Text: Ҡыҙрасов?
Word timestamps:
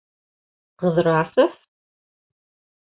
Ҡыҙрасов? 0.85 1.55